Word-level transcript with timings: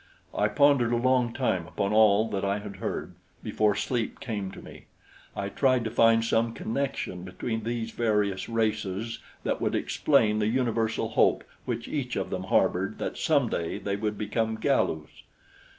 I 0.33 0.47
pondered 0.47 0.91
a 0.91 0.95
long 0.97 1.31
time 1.31 1.67
upon 1.67 1.93
all 1.93 2.27
that 2.29 2.43
I 2.43 2.57
had 2.57 2.77
heard, 2.77 3.13
before 3.43 3.75
sleep 3.75 4.19
came 4.19 4.49
to 4.51 4.59
me. 4.59 4.85
I 5.35 5.47
tried 5.49 5.83
to 5.83 5.91
find 5.91 6.25
some 6.25 6.53
connection 6.55 7.21
between 7.21 7.63
these 7.63 7.91
various 7.91 8.49
races 8.49 9.19
that 9.43 9.61
would 9.61 9.75
explain 9.75 10.39
the 10.39 10.47
universal 10.47 11.09
hope 11.09 11.43
which 11.65 11.87
each 11.87 12.15
of 12.15 12.31
them 12.31 12.45
harbored 12.45 12.97
that 12.97 13.15
some 13.15 13.47
day 13.47 13.77
they 13.77 13.95
would 13.95 14.17
become 14.17 14.55
Galus. 14.57 15.21